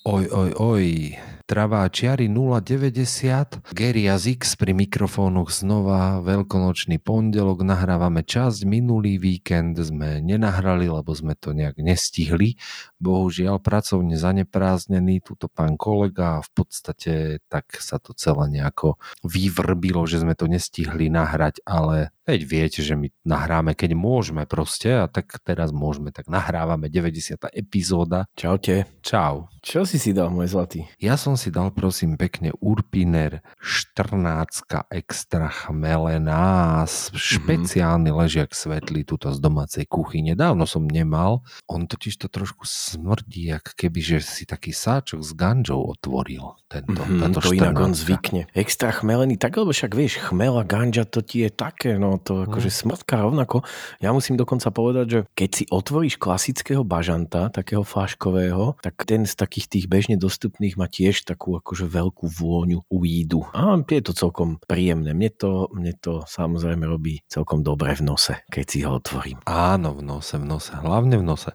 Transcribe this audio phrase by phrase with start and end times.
[0.00, 1.12] Oj, oj, oj.
[1.44, 3.68] Travá čiary 090.
[3.76, 6.24] Gary X pri mikrofónoch znova.
[6.24, 7.60] Veľkonočný pondelok.
[7.60, 8.64] Nahrávame časť.
[8.64, 12.56] Minulý víkend sme nenahrali, lebo sme to nejak nestihli.
[13.00, 17.12] Bohužiaľ pracovne zanepráznený túto pán kolega a v podstate
[17.48, 22.94] tak sa to celé nejako vyvrbilo, že sme to nestihli nahrať, ale Veď viete, že
[22.94, 27.50] my nahráme, keď môžeme proste a tak teraz môžeme, tak nahrávame 90.
[27.50, 28.30] epizóda.
[28.38, 28.86] Čaute.
[29.02, 29.50] Čau.
[29.58, 30.86] Čo si si dal, môj zlatý?
[31.02, 34.62] Ja som si dal, prosím, pekne Urpiner 14
[34.94, 37.18] extra chmelená, mhm.
[37.18, 38.20] špeciálny mm-hmm.
[38.22, 40.38] ležiak svetlý tuto z domácej kuchyne.
[40.38, 41.42] Dávno som nemal.
[41.66, 42.62] On totiž to trošku
[42.96, 46.58] smrdí, ak keby, že si taký sáčok s ganžou otvoril.
[46.70, 48.46] Tento, mm-hmm, to inak on zvykne.
[48.54, 52.70] Extra chmelený, tak lebo však vieš, chmela, ganža, to ti je také, no to akože
[52.70, 52.76] mm.
[52.86, 53.66] smrtka rovnako.
[53.98, 59.34] Ja musím dokonca povedať, že keď si otvoríš klasického bažanta, takého fláškového, tak ten z
[59.34, 63.50] takých tých bežne dostupných má tiež takú akože veľkú vôňu ujídu.
[63.50, 65.10] A je to celkom príjemné.
[65.10, 69.42] Mne to, mne to samozrejme robí celkom dobre v nose, keď si ho otvorím.
[69.44, 70.72] Áno, v nose, v nose.
[70.72, 71.50] Hlavne v nose.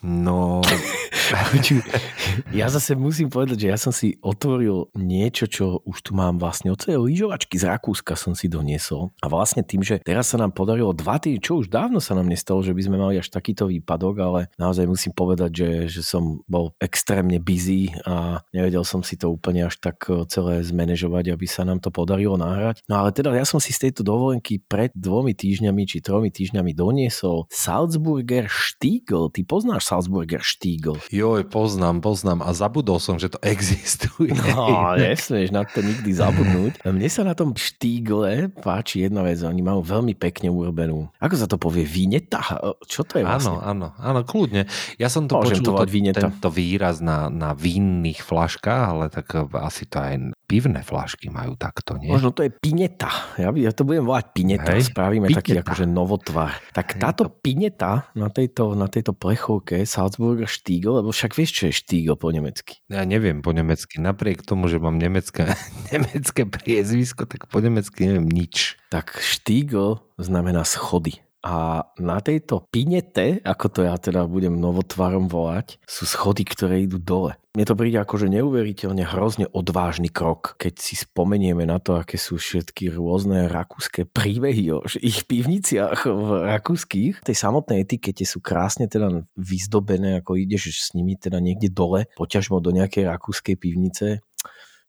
[0.00, 0.64] No...
[2.50, 6.72] ja zase musím povedať, že ja som si otvoril niečo, čo už tu mám vlastne
[6.72, 9.12] od celej lyžovačky z Rakúska som si doniesol.
[9.20, 12.26] A vlastne tým, že teraz sa nám podarilo dva týždne, čo už dávno sa nám
[12.26, 16.42] nestalo, že by sme mali až takýto výpadok, ale naozaj musím povedať, že, že som
[16.48, 21.46] bol extrémne busy a nevedel som si to úplne až tak e, celé zmanéžovať, aby
[21.46, 22.82] sa nám to podarilo nahrať.
[22.88, 26.72] No ale teda ja som si z tejto dovolenky pred dvomi týždňami či tromi týždňami
[26.72, 29.30] doniesol Salzburger Stiegel.
[29.30, 31.02] Ty poznáš Salzburger Stiegel.
[31.10, 34.30] Joj, poznám, poznám a zabudol som, že to existuje.
[34.50, 36.82] No, nesmieš na to nikdy zabudnúť.
[36.82, 41.06] Mne sa na tom Stiegle páči jedna vec, oni majú veľmi pekne urobenú.
[41.22, 41.86] Ako sa to povie?
[41.86, 42.42] Vineta?
[42.84, 43.56] Čo to je vlastne?
[43.62, 44.66] Áno, áno, áno, kľudne.
[44.98, 49.86] Ja som to Môžem počul, to, tento výraz na, na vinných flaškách, ale tak asi
[49.86, 50.14] to aj
[50.50, 52.10] pivné flašky majú takto, nie?
[52.10, 53.06] Možno to je pineta.
[53.38, 54.74] Ja, ja to budem volať pineta.
[54.74, 55.38] Hej, Spravíme pineta.
[55.38, 56.58] taký akože novotvar.
[56.74, 57.38] Tak Hej, táto to...
[57.38, 62.34] pineta na tejto, na tejto plechovke Salzburger Stiegel, lebo však vieš, čo je Stiegel po
[62.34, 62.82] nemecky?
[62.90, 64.02] Ja neviem po nemecky.
[64.02, 65.54] Napriek tomu, že mám nemecké,
[65.94, 68.74] nemecké priezvisko, tak po nemecky neviem nič.
[68.90, 71.22] Tak Stiegel znamená schody.
[71.40, 77.00] A na tejto pinete, ako to ja teda budem novotvarom volať, sú schody, ktoré idú
[77.00, 77.40] dole.
[77.50, 82.38] Mne to príde akože neuveriteľne hrozne odvážny krok, keď si spomenieme na to, aké sú
[82.38, 87.26] všetky rôzne rakúske príbehy o ich pivniciach v rakúskych.
[87.26, 92.62] tej samotnej etikete sú krásne teda vyzdobené, ako ideš s nimi teda niekde dole, poťažmo
[92.62, 94.22] do nejakej rakúskej pivnice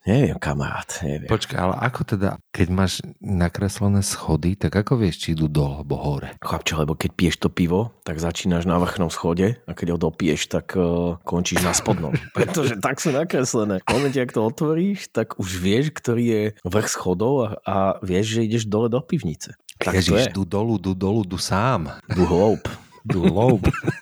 [0.01, 1.29] Neviem, kamarát, neviem.
[1.29, 5.93] Počkaj, ale ako teda, keď máš nakreslené schody, tak ako vieš, či idú dole alebo
[6.01, 6.33] hore?
[6.41, 10.49] Chlapče, lebo keď piješ to pivo, tak začínaš na vrchnom schode a keď ho dopiješ,
[10.49, 12.17] tak uh, končíš na spodnom.
[12.37, 13.85] Pretože tak sú nakreslené.
[13.85, 18.41] V momente, ak to otvoríš, tak už vieš, ktorý je vrch schodov a, a vieš,
[18.41, 19.53] že ideš dole do pivnice.
[19.77, 21.93] Tak Ježiš, du dolu, du dolu, du sám.
[22.09, 22.65] Du hloub.
[23.05, 23.65] Du hloub.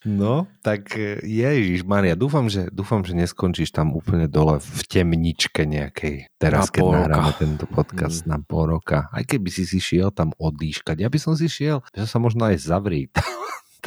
[0.00, 5.68] No, tak e, Ježiš Maria, dúfam že, dúfam, že neskončíš tam úplne dole v temničke
[5.68, 6.32] nejakej.
[6.40, 8.28] Teraz, na keď nahráme tento podcast mm.
[8.32, 9.12] na pol roka.
[9.12, 11.04] Aj keby si si šiel tam odýškať.
[11.04, 13.12] Ja by som si šiel, že sa možno aj zavrieť.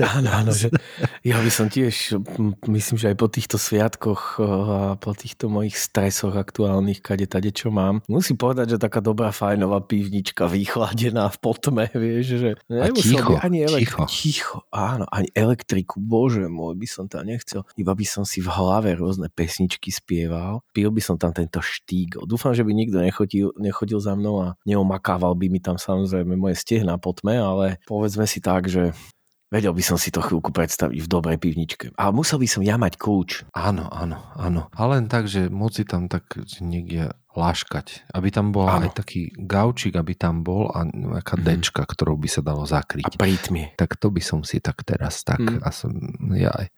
[0.01, 0.73] Áno, áno, že
[1.21, 2.17] ja by som tiež,
[2.65, 7.69] myslím, že aj po týchto sviatkoch a po týchto mojich stresoch aktuálnych, kade tade čo
[7.69, 12.49] mám, musím povedať, že taká dobrá fajnová pivnička vychladená v potme, vieš, že
[12.97, 14.09] ticho, ani elektriku, ticho.
[14.09, 18.49] ticho, áno, ani elektriku, bože môj, by som tam nechcel, iba by som si v
[18.49, 22.17] hlave rôzne pesničky spieval, pil by som tam tento štík.
[22.25, 26.57] Dúfam, že by nikto nechodil, nechodil za mnou a neomakával by mi tam samozrejme moje
[26.57, 28.95] stehna potme, ale povedzme si tak, že
[29.53, 31.93] Vedel by som si to chvíľku predstaviť v dobrej pivničke.
[31.93, 33.53] Ale musel by som ja mať kľúč.
[33.53, 34.65] Áno, áno, áno.
[34.73, 38.09] A len tak, že moci tam tak niekde láškať.
[38.17, 41.49] Aby tam bol aj taký gaučik, aby tam bol a nejaká mm-hmm.
[41.53, 43.05] dečka, ktorou by sa dalo zakryť.
[43.05, 43.77] A prítmie.
[43.77, 45.61] Tak to by som si tak teraz tak mm.
[45.61, 45.93] a som,
[46.33, 46.73] ja aj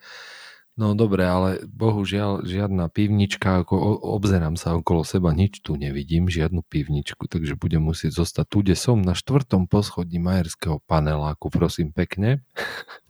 [0.75, 3.79] No dobre, ale bohužiaľ žiadna pivnička, ako
[4.19, 8.75] obzerám sa okolo seba, nič tu nevidím, žiadnu pivničku, takže budem musieť zostať tu, kde
[8.75, 12.43] som, na štvrtom poschodí majerského paneláku, prosím pekne.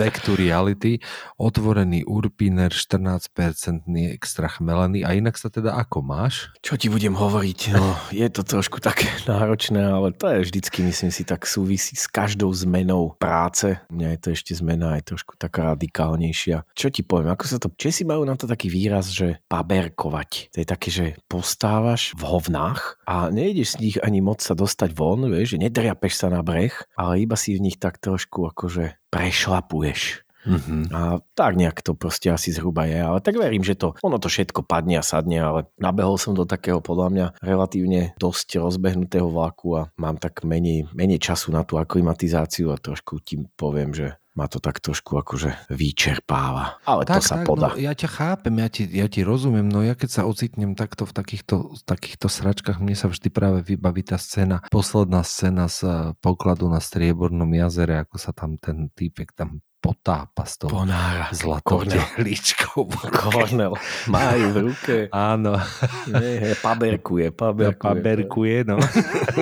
[0.00, 0.98] Back to reality,
[1.36, 6.48] otvorený urpiner, 14% extra chmelený a inak sa teda ako máš?
[6.64, 7.60] Čo ti budem hovoriť?
[7.76, 12.08] No, je to trošku také náročné, ale to je vždycky, myslím si, tak súvisí s
[12.08, 13.78] každou zmenou práce.
[13.90, 16.64] U mňa je to ešte zmena aj trošku taká radikálnejšia.
[16.72, 17.68] Čo ti poviem, ako sa to...
[17.74, 20.54] Česi majú na to taký výraz, že paberkovať.
[20.54, 24.94] To je také, že postávaš v hovnách a nejdeš z nich ani moc sa dostať
[24.94, 29.01] von, vieš, že nedriapeš sa na breh, ale iba si v nich tak trošku akože
[29.12, 30.24] prešlapuješ.
[30.42, 30.90] Mm-hmm.
[30.90, 34.26] A tak nejak to proste asi zhruba je, ale tak verím, že to, ono to
[34.26, 39.78] všetko padne a sadne, ale nabehol som do takého podľa mňa relatívne dosť rozbehnutého vlaku
[39.78, 44.48] a mám tak menej, menej času na tú aklimatizáciu a trošku ti poviem, že ma
[44.48, 46.80] to tak trošku akože vyčerpáva.
[46.88, 47.72] Ale tak, to sa tak, podá.
[47.72, 51.04] No, ja ťa chápem, ja ti, ja ti rozumiem, no ja keď sa ocitnem takto
[51.04, 55.92] v takýchto, takýchto sračkách, mne sa vždy práve vybaví tá scéna, posledná scéna z eh,
[56.24, 61.26] pokladu na Striebornom jazere, ako sa tam ten týpek tam potápa s tou Ponára.
[61.34, 62.86] zlatou tehličkou.
[63.10, 63.74] Kornel.
[64.06, 64.96] Majú v ruke.
[65.34, 65.58] Áno,
[66.06, 67.82] Nie, he, paberkuje, paberkuje.
[67.82, 68.78] paberkuje, no.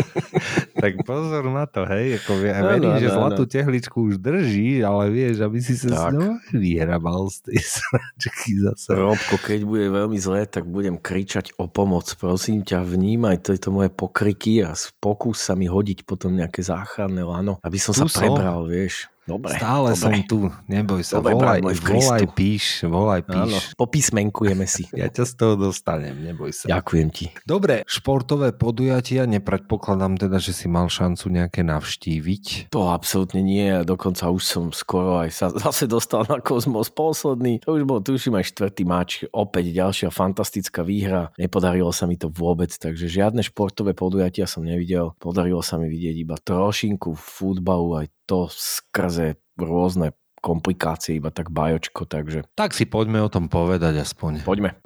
[0.80, 3.52] tak pozor na to, hej, ako ja Áno, verím, že áno, zlatú áno.
[3.52, 6.16] tehličku už drží, ale vieš, aby si sa Tak.
[6.16, 8.88] znova vyhrabal z tej sračky zase.
[8.90, 12.08] Robko, keď bude veľmi zlé, tak budem kričať o pomoc.
[12.16, 17.60] Prosím ťa, vnímaj tieto moje pokriky a pokús sa mi hodiť potom nejaké záchranné lano,
[17.60, 18.18] aby som Tu sa som.
[18.24, 19.06] prebral, vieš.
[19.30, 20.02] Dobre, Stále dobre.
[20.02, 23.78] som tu, neboj sa, Dobre, volaj, môj volaj, píš, volaj, Áno, píš.
[23.78, 24.90] popísmenkujeme si.
[25.00, 26.66] Ja ťa z toho dostanem, neboj sa.
[26.66, 27.30] Ďakujem ti.
[27.46, 32.74] Dobre, športové podujatia, nepredpokladám teda, že si mal šancu nejaké navštíviť.
[32.74, 37.62] To absolútne nie, dokonca už som skoro aj sa zase dostal na Kozmos posledný.
[37.62, 41.30] To už bol, tuším aj štvrtý mač, opäť ďalšia fantastická výhra.
[41.38, 45.14] Nepodarilo sa mi to vôbec, takže žiadne športové podujatia som nevidel.
[45.22, 52.06] Podarilo sa mi vidieť iba trošinku futbalu, aj to skrze rôzne komplikácie, iba tak bajočko,
[52.06, 54.46] takže Tak si poďme o tom povedať aspoň.
[54.46, 54.78] poďme.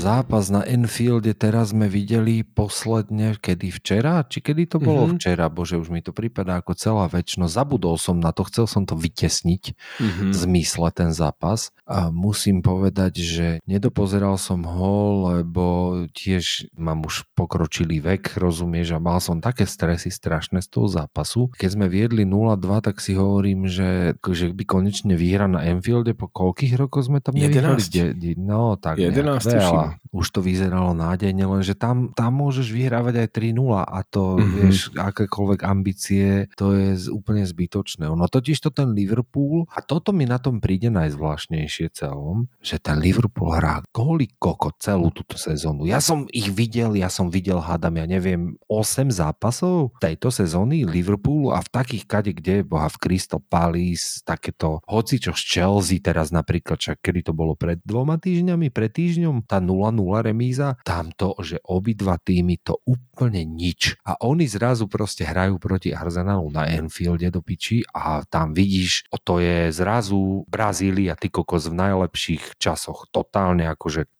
[0.00, 4.22] Zápas na Enfielde teraz sme videli posledne, kedy včera?
[4.22, 5.12] Či kedy to bolo Mhm.
[5.14, 5.46] včera?
[5.46, 7.52] Bože, už mi to prípada ako celá väčšnosť.
[7.52, 10.24] Zabudol som na to, chcel som to vytesniť Mhm.
[10.32, 11.68] v zmysle ten zápas.
[11.84, 14.96] A musím povedať, že nedopozeral som ho,
[15.30, 15.64] lebo
[16.08, 21.52] tiež mám už pokročilý vek, rozumieš, a mal som také stresy strašné z toho zápasu.
[21.52, 26.30] Keď sme viedli 0-2, tak si hovorím, že, že by konečne výhra na Enfielde po
[26.30, 27.82] koľkých rokoch sme tam nevyhrali?
[27.82, 27.90] 11.
[27.92, 29.89] De- de- no, tak 11 nejak veľa.
[30.10, 34.36] Už to vyzeralo nádejne, lenže tam, tam môžeš vyhrávať aj 3-0 a to, Mhm.
[34.36, 34.56] mm-hmm.
[34.60, 38.06] vieš, akékoľvek ambície, to je z- úplne zbytočné.
[38.06, 42.96] No totiž to ten Liverpool, a toto mi na tom príde najzvláštnejšie celom, že ten
[42.96, 45.84] Liverpool hrá góly koko celú túto sezónu.
[45.84, 51.50] Ja som ich videl, ja som videl, hádam, ja neviem, 8 zápasov tejto sezóny Liverpoolu
[51.50, 56.30] a v takých kade, kde boha v Crystal Palace, takéto, hoci čo z Chelsea teraz
[56.30, 61.56] napríklad, čak kedy to bolo pred dvoma týždňami, pred týždňom, tá 0-0 remíza, tamto, že
[61.64, 63.96] obidva týmy to úplne nič.
[64.04, 69.40] A oni zrazu proste hrajú proti Arsenalu na Enfielde do piči a tam vidíš, to
[69.40, 74.10] je zrazu Brazília, ty kokos v najlepších časoch, totálne akože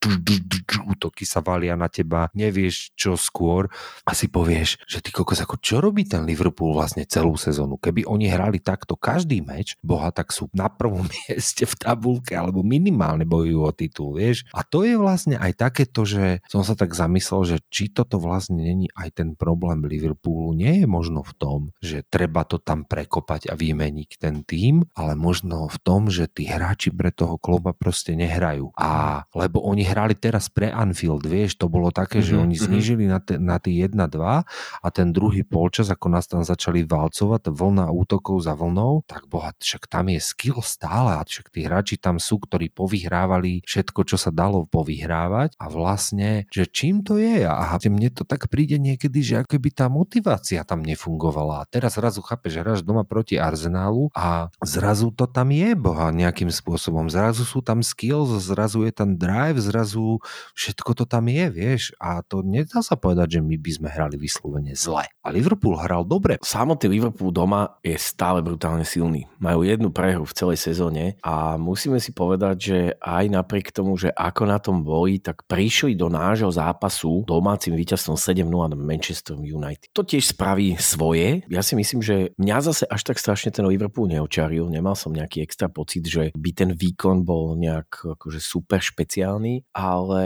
[0.86, 3.68] útoky sa valia na teba, nevieš čo skôr
[4.06, 7.76] a si povieš, že ty kokos, ako čo robí ten Liverpool vlastne celú sezónu?
[7.76, 12.62] Keby oni hrali takto každý meč, boha, tak sú na prvom mieste v tabulke alebo
[12.62, 14.46] minimálne bojujú o titul, vieš?
[14.54, 18.58] A to je vlastne aj takéto, že som sa tak zamyslel, že či toto vlastne
[18.58, 23.46] není aj ten problém Liverpoolu, nie je možno v tom, že treba to tam prekopať
[23.48, 28.18] a vymeniť ten tým, ale možno v tom, že tí hráči pre toho kloba proste
[28.18, 28.74] nehrajú.
[28.74, 32.64] A lebo oni hrali teraz pre Anfield, vieš, to bolo také, že Mhm, oni mhm.
[32.64, 34.44] znížili na, te, na tí 1-2
[34.80, 39.52] a ten druhý polčas, ako nás tam začali valcovať, vlna útokov za vlnou, tak boha,
[39.56, 44.16] však tam je skill stále a však tí hráči tam sú, ktorí povyhrávali všetko, čo
[44.16, 49.20] sa dalo povyhrávať a vlastne, že čím to je a mne to tak príde niekedy,
[49.20, 53.40] že ako by tá motivácia tam nefungovala a teraz zrazu chápeš, že hráš doma proti
[53.40, 58.92] Arsenálu a zrazu to tam je boha nejakým spôsobom, zrazu sú tam skills, zrazu je
[58.94, 60.22] tam drive, zrazu
[60.54, 64.16] všetko to tam je, vieš a to nedá sa povedať, že my by sme hrali
[64.16, 65.04] vyslovene zle.
[65.20, 66.40] A Liverpool hral dobre.
[66.40, 69.28] Samotný Liverpool doma je stále brutálne silný.
[69.36, 74.10] Majú jednu prehru v celej sezóne a musíme si povedať, že aj napriek tomu, že
[74.14, 79.94] ako na tom boli, tak prišli do nášho zápasu domácim víťazstvom 7-0 na Manchester United.
[79.94, 81.46] To tiež spraví svoje.
[81.46, 84.66] Ja si myslím, že mňa zase až tak strašne ten Liverpool neočaril.
[84.66, 90.24] Nemal som nejaký extra pocit, že by ten výkon bol nejak akože super špeciálny, ale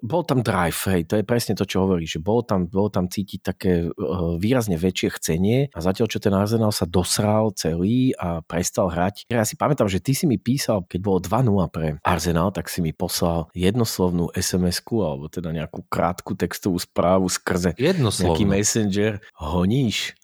[0.00, 3.12] bol tam drive, hej, to je presne to, čo hovorí, že bolo tam, bolo tam
[3.12, 8.40] cítiť také uh, výrazne väčšie chcenie a zatiaľ, čo ten Arsenal sa dosral celý a
[8.40, 9.28] prestal hrať.
[9.28, 12.80] Ja si pamätám, že ty si mi písal, keď bolo 2-0 pre Arsenal, tak si
[12.80, 18.30] mi poslal jednoslovnú SMS-ku alebo teda nejakú krátku textovú správu skrze Jednoslovnú.
[18.30, 19.12] nejaký messenger.
[19.34, 20.14] Honíš?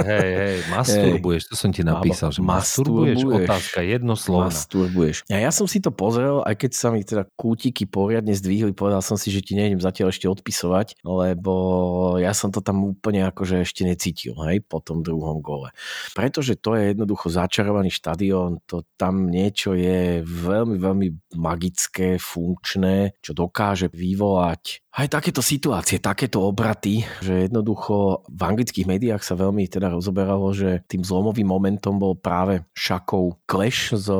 [0.00, 3.44] Hej, hej, masturbuješ, to som ti napísal, že masturbuješ, Masturbuješ.
[3.44, 4.48] otázka jednoslovná.
[4.48, 5.16] Masturbuješ.
[5.28, 9.04] A ja som si to pozrel, aj keď sa mi teda kútiky poriadne zdvihli, povedal
[9.04, 11.52] som si, že ti nejdem zatiaľ ešte odpisovať, lebo
[12.16, 15.74] ja som to tam úplne akože ešte necítil, hej, po tom druhom gole.
[16.14, 23.34] Pretože to je jednoducho začarovaný štadión, to tam niečo je veľmi, veľmi magické, funkčné, čo
[23.40, 29.86] dokáže vyvolať aj takéto situácie, takéto obraty, že jednoducho v anglických médiách sa veľmi teda
[29.86, 34.10] rozoberalo, že tým zlomovým momentom bol práve šakov clash s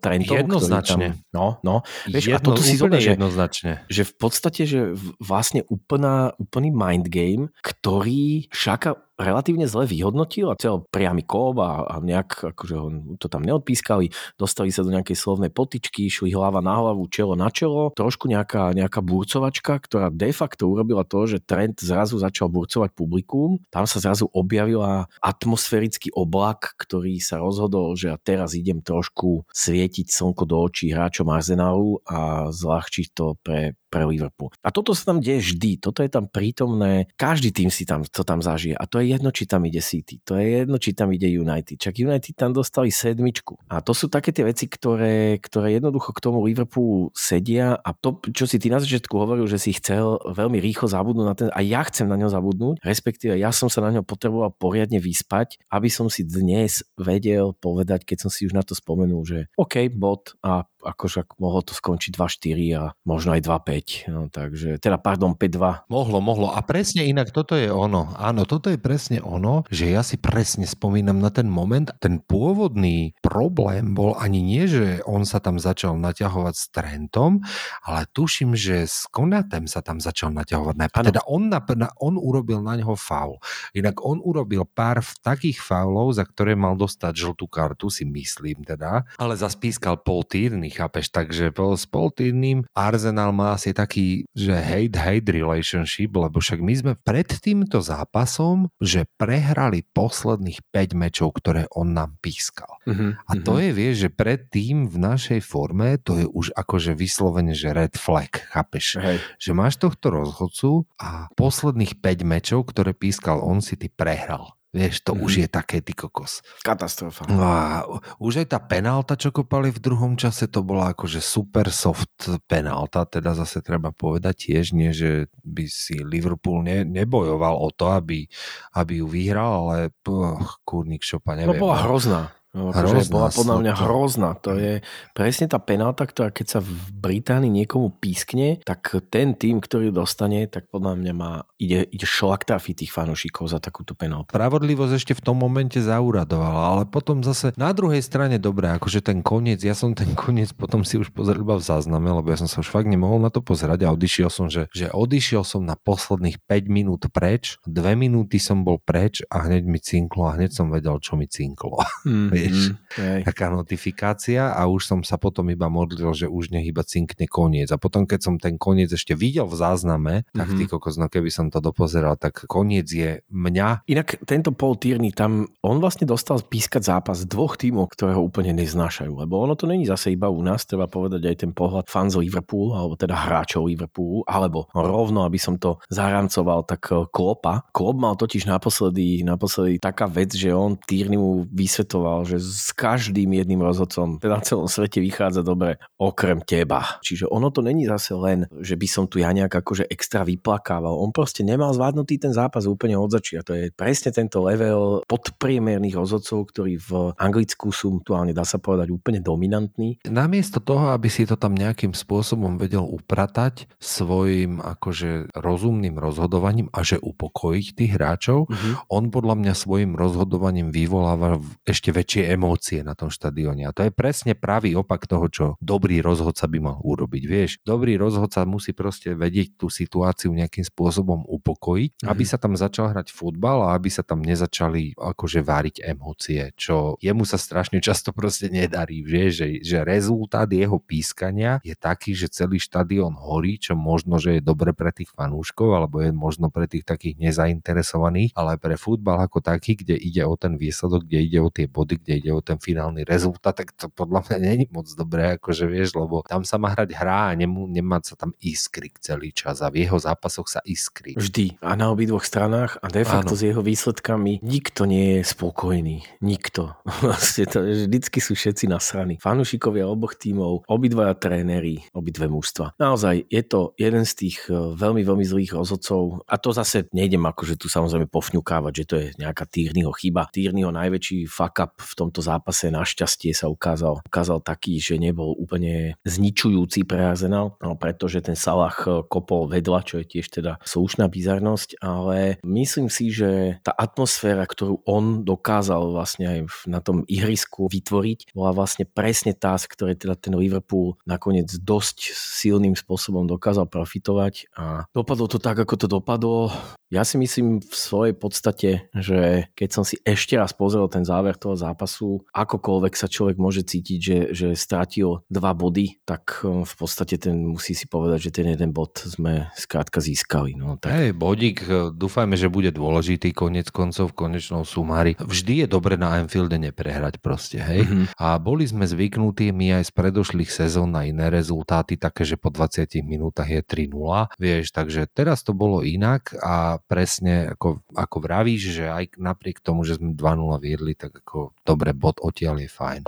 [0.00, 0.48] Trentom.
[0.48, 1.20] Jednoznačne.
[1.28, 1.76] Tam, no, no.
[2.08, 3.84] Vieš, Jedno, a toto si zober, že, jednoznačne.
[3.92, 10.58] že v podstate, že vlastne úplná, úplný mind game, ktorý Šaka relatívne zle vyhodnotil a
[10.58, 12.88] cel priamy kób a, a nejak akože ho
[13.18, 17.46] to tam neodpískali, dostali sa do nejakej slovnej potičky, šli hlava na hlavu, čelo na
[17.50, 22.94] čelo, trošku nejaká, nejaká burcovačka, ktorá de facto urobila to, že trend zrazu začal burcovať
[22.94, 29.44] publikum, tam sa zrazu objavila atmosférický oblak, ktorý sa rozhodol, že a teraz idem trošku
[29.50, 34.50] svietiť slnko do očí hráčom Arsenalu a zľahčiť to pre pre Liverpool.
[34.66, 38.26] A toto sa tam deje vždy, toto je tam prítomné, každý tým si tam, to
[38.26, 38.74] tam zažije.
[38.74, 41.78] A to je jedno, či tam ide City, to je jedno, či tam ide United.
[41.78, 43.70] Čak United tam dostali sedmičku.
[43.70, 48.18] A to sú také tie veci, ktoré, ktoré jednoducho k tomu Liverpoolu sedia a to,
[48.34, 51.62] čo si ty na začiatku hovoril, že si chcel veľmi rýchlo zabudnúť na ten, a
[51.62, 55.86] ja chcem na ňo zabudnúť, respektíve ja som sa na ňo potreboval poriadne vyspať, aby
[55.86, 60.34] som si dnes vedel povedať, keď som si už na to spomenul, že OK, bod
[60.42, 64.12] a akože ak mohlo to skončiť 2-4 a možno aj 2-5.
[64.12, 65.88] No, takže, teda pardon, 5-2.
[65.88, 66.46] Mohlo, mohlo.
[66.52, 68.12] A presne inak toto je ono.
[68.20, 71.88] Áno, toto je presne ono, že ja si presne spomínam na ten moment.
[71.98, 77.40] Ten pôvodný problém bol ani nie, že on sa tam začal naťahovať s Trentom,
[77.80, 80.74] ale tuším, že s Konatem sa tam začal naťahovať.
[80.76, 81.04] Najprv.
[81.08, 83.40] Teda on, na, na, on urobil na neho faul.
[83.72, 88.66] Inak on urobil pár v takých faulov, za ktoré mal dostať žltú kartu, si myslím
[88.66, 94.26] teda, ale zaspískal Paul Tierney, chápeš, takže bol s Paul Tierney Arsenal má asi taký,
[94.34, 101.38] že hate-hate relationship, lebo však my sme pred týmto zápasom, že prehrali posledných 5 mečov,
[101.38, 102.68] ktoré on nám pískal.
[102.84, 107.54] Uh-huh, A to je, vieš, že predtým v našej forme to je už akože vyslovene,
[107.54, 108.98] že red flag, chápeš?
[108.98, 109.18] Hej.
[109.38, 114.56] Že máš tohto rozhodcu a posledných 5 mečov, ktoré pískal on, si ty prehral.
[114.74, 115.22] Vieš, to mm.
[115.22, 116.42] už je také ty kokos.
[116.66, 117.30] Katastrofa.
[117.30, 117.86] No a
[118.18, 122.10] už aj tá penálta, čo kopali v druhom čase, to bola akože super soft
[122.50, 127.94] penálta, teda zase treba povedať tiež, nie, že by si Liverpool ne, nebojoval o to,
[127.94, 128.26] aby,
[128.74, 131.62] aby ju vyhral, ale oh, kurník šopa, No neviem.
[131.62, 132.34] bola hrozná.
[132.54, 134.30] No, akože bola podľa mňa hrozná.
[134.46, 134.78] To je
[135.10, 140.46] presne tá penálta, ktorá keď sa v Británii niekomu pískne, tak ten tým, ktorý dostane,
[140.46, 144.30] tak podľa mňa má, ide, ide šlak tých fanúšikov za takúto penáltu.
[144.30, 149.24] Spravodlivosť ešte v tom momente zauradovala, ale potom zase na druhej strane dobre, akože ten
[149.24, 152.46] koniec, ja som ten koniec potom si už pozrel iba v zázname, lebo ja som
[152.46, 155.74] sa už fakt nemohol na to pozerať a odišiel som, že, že odišiel som na
[155.74, 160.54] posledných 5 minút preč, 2 minúty som bol preč a hneď mi cinklo a hneď
[160.54, 161.82] som vedel, čo mi cinklo.
[162.04, 162.74] Mm, Vieš.
[162.98, 163.20] hej.
[163.24, 167.70] Taká notifikácia a už som sa potom iba modlil, že už nech iba cinkne koniec.
[167.70, 170.56] A potom, keď som ten koniec ešte videl v zázname, tak Mhm.
[170.56, 175.12] ty kokos, no keby som to dopozeral, tak koniec je mňa Inak tento Paul Tierney
[175.12, 179.66] tam, on vlastne dostal pískať zápas dvoch tímov, ktoré ho úplne neznášajú, lebo ono to
[179.66, 183.66] není zase iba u nás, treba povedať aj ten pohľad fans Liverpoolu, alebo teda hráčov
[183.66, 187.66] Liverpoolu, alebo rovno, aby som to zaramcoval, tak eh, Klopa.
[187.70, 193.34] Klop mal totiž naposledy, naposledy taká vec, že on Tierney mu vysvetoval, že s každým
[193.34, 197.00] jedným rozhodcom v celom svete vychádza dobre, okrem teba.
[197.02, 200.94] Čiže ono to není zase len, že by som tu ja nejak akože extra vyplakával.
[200.94, 203.44] On proste nemal zvládnutý ten zápas úplne od začiatku.
[203.44, 208.92] To je presne tento level podpriemerných rozhodcov, ktorí v Anglicku sú aktuálne, dá sa povedať,
[208.92, 209.98] úplne dominantní.
[210.04, 216.84] namiesto toho, aby si to tam nejakým spôsobom vedel upratať svojim akože rozumným rozhodovaním a
[216.84, 218.70] že upokojiť tých hráčov, Mhm.
[218.92, 223.68] on podľa mňa svojim rozhodovaním vyvoláva ešte väčšie tie emócie na tom štadióne.
[223.68, 227.22] A to je presne pravý opak toho, čo dobrý rozhodca by mal urobiť.
[227.28, 232.08] Vieš, dobrý rozhodca musí proste vedieť tú situáciu nejakým spôsobom upokojiť, mm-hmm.
[232.08, 236.96] aby sa tam začal hrať futbal a aby sa tam nezačali akože váriť emócie, čo
[237.04, 239.04] jemu sa strašne často proste nedarí.
[239.04, 244.40] Vieš, že, že rezultát jeho pískania je taký, že celý štadión horí, čo možno, že
[244.40, 249.20] je dobre pre tých fanúškov, alebo je možno pre tých takých nezainteresovaných, ale pre futbal
[249.20, 252.40] ako taký, kde ide o ten výsledok, kde ide o tie body, kde ide o
[252.40, 256.56] ten finálny rezultát, tak to podľa mňa není moc dobré, akože vieš, lebo tam sa
[256.60, 260.48] má hrať hra a nemú, nemá sa tam iskry celý čas a v jeho zápasoch
[260.48, 261.14] sa iskry.
[261.18, 263.40] Vždy a na obidvoch stranách a de facto Áno.
[263.40, 266.04] s jeho výsledkami nikto nie je spokojný.
[266.20, 266.76] Nikto.
[267.06, 269.18] Vlastne to, vždycky sú všetci nasraní.
[269.20, 272.76] Fanúšikovia oboch tímov, obidvaja tréneri, obidve mužstva.
[272.76, 277.24] Naozaj je to jeden z tých e, veľmi, veľmi zlých rozhodcov a to zase nejdem
[277.24, 280.28] akože tu samozrejme pofňukávať, že to je nejaká Týrnyho chyba.
[280.30, 285.96] Týrnyho najväčší fuck up v tomto zápase našťastie sa ukázal, ukázal taký, že nebol úplne
[286.04, 291.80] zničujúci pre Arsenal, pretože ten Salah e, kopol vedľa, čo je tiež teda slušná bizarnosť,
[291.80, 298.36] ale myslím si, že tá atmosféra, ktorú on dokázal vlastne aj na tom ihrisku vytvoriť,
[298.36, 304.52] bola vlastne presne tá, z ktorej teda ten Liverpool nakoniec dosť silným spôsobom dokázal profitovať
[304.58, 306.52] a dopadlo to tak, ako to dopadlo.
[306.92, 311.34] Ja si myslím v svojej podstate, že keď som si ešte raz pozrel ten záver
[311.34, 311.83] toho zápasu,
[312.32, 317.36] akokoľvek sa človek môže cítiť, že, že strátil dva body, tak um, v podstate ten
[317.44, 320.56] musí si povedať, že ten jeden bod sme skrátka získali.
[320.56, 320.92] No, tak...
[320.94, 325.14] Hej, bodík, e, dúfajme, že bude dôležitý konec koncov v konečnom sumári.
[325.18, 327.86] Vždy je dobre na Anfielde neprehrať proste, hej.
[327.86, 328.04] Mm-hmm.
[328.18, 332.50] A boli sme zvyknutí my aj z predošlých sezón na iné rezultáty, také, že po
[332.52, 338.62] 20 minútach je 3-0, vieš, takže teraz to bolo inak a presne ako, ako vravíš,
[338.80, 343.00] že aj napriek tomu, že sme 2-0 viedli, tak ako dobre, bod odtiaľ je fajn.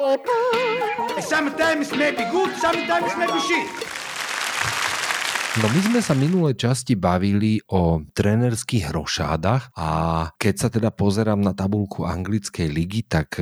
[1.22, 3.70] Sometimes maybe good, sometimes maybe shit.
[5.56, 9.88] No my sme sa minulé časti bavili o trenerských rošádach a
[10.36, 13.40] keď sa teda pozerám na tabulku anglickej ligy, tak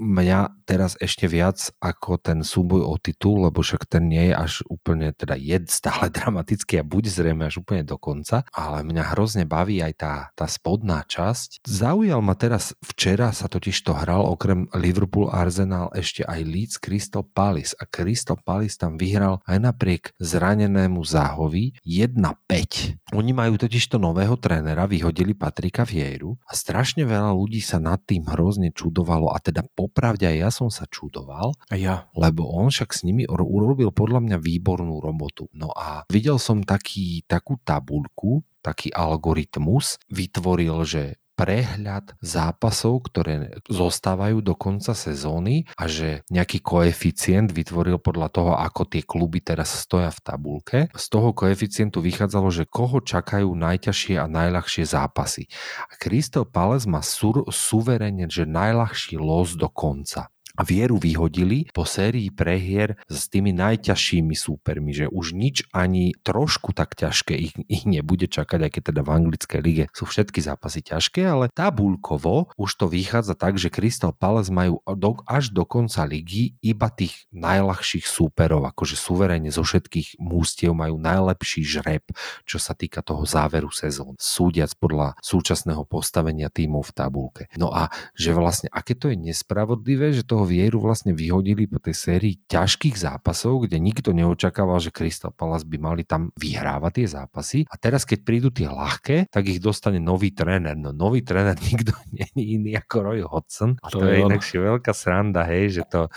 [0.00, 4.52] mňa teraz ešte viac ako ten súboj o titul, lebo však ten nie je až
[4.72, 9.44] úplne, teda je stále dramatický a bude zrejme až úplne do konca, ale mňa hrozne
[9.44, 11.60] baví aj tá, tá spodná časť.
[11.68, 17.22] Zaujal ma teraz, včera sa totiž to hral okrem Liverpool Arsenal ešte aj Leeds Crystal
[17.22, 23.12] Palace a Crystal Palace tam vyhral aj napriek zranenému záhovi 1-5.
[23.12, 28.00] Oni majú totiž to nového trénera, vyhodili Patrika Vieru a strašne veľa ľudí sa nad
[28.06, 32.06] tým hrozne čudovalo a teda po popravde aj ja som sa čudoval, a ja.
[32.14, 35.50] lebo on však s nimi urobil podľa mňa výbornú robotu.
[35.50, 44.44] No a videl som taký, takú tabulku, taký algoritmus, vytvoril, že prehľad zápasov, ktoré zostávajú
[44.44, 50.12] do konca sezóny a že nejaký koeficient vytvoril podľa toho, ako tie kluby teraz stoja
[50.12, 50.78] v tabulke.
[50.92, 55.48] Z toho koeficientu vychádzalo, že koho čakajú najťažšie a najľahšie zápasy.
[55.88, 60.28] A Crystal Palace má sur, suverene, že najľahší los do konca
[60.60, 66.76] a vieru vyhodili po sérii prehier s tými najťažšími súpermi, že už nič ani trošku
[66.76, 70.84] tak ťažké ich, ich nebude čakať, aj keď teda v anglickej lige sú všetky zápasy
[70.84, 76.04] ťažké, ale tabulkovo už to vychádza tak, že Crystal Palace majú do, až do konca
[76.04, 82.04] ligy iba tých najľahších súperov, akože suverene zo všetkých mústiev majú najlepší žreb,
[82.44, 87.42] čo sa týka toho záveru sezón, súdiac podľa súčasného postavenia tímov v tabulke.
[87.56, 91.94] No a že vlastne, aké to je nespravodlivé, že toho Vieru vlastne vyhodili po tej
[91.94, 97.58] sérii ťažkých zápasov, kde nikto neočakával, že Crystal Palace by mali tam vyhrávať tie zápasy.
[97.70, 100.74] A teraz, keď prídu tie ľahké, tak ich dostane nový tréner.
[100.74, 103.78] No nový tréner nikto není iný ako Roy Hodgson.
[103.78, 106.10] A to, to je inakšie veľká sranda, hej, že to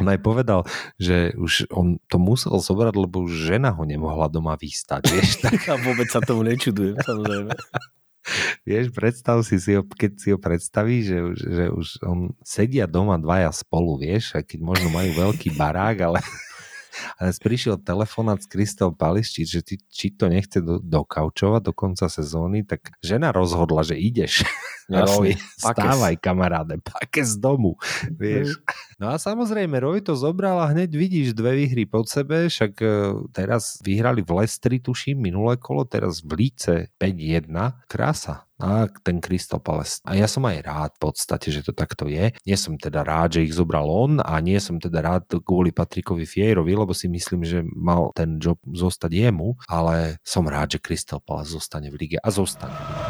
[0.00, 0.64] on aj povedal,
[0.96, 5.08] že už on to musel zobrať, lebo už žena ho nemohla doma vystať.
[5.12, 5.60] Vieš, tak...
[5.72, 7.52] A vôbec sa tomu nečudujem, samozrejme.
[8.66, 13.16] Vieš, predstav si, si ho, keď si ho predstaví, že, že už on sedia doma
[13.18, 16.18] dvaja spolu, vieš, a keď možno majú veľký barák, ale,
[17.18, 21.72] ale prišiel telefonát z Crystal Palace, či, že ty, či to nechce do, dokaučovať do
[21.72, 24.44] konca sezóny, tak žena rozhodla, že ideš.
[24.86, 27.74] Roy, stávaj kamaráde, pake z domu,
[28.14, 28.62] vieš.
[29.02, 32.86] No a samozrejme, Roy to zobral a hneď vidíš dve výhry pod sebe, však e,
[33.34, 37.50] teraz vyhrali v Lestri, tuším, minulé kolo, teraz v Líce 5-1.
[37.90, 40.00] Krása a ten Crystal Palace.
[40.08, 42.32] A ja som aj rád v podstate, že to takto je.
[42.48, 46.24] Nie som teda rád, že ich zobral on a nie som teda rád kvôli Patrikovi
[46.24, 51.20] Fierovi, lebo si myslím, že mal ten job zostať jemu, ale som rád, že Crystal
[51.20, 53.05] Palace zostane v lige a zostane.